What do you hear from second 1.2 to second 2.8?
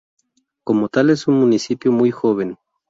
un municipio muy joven.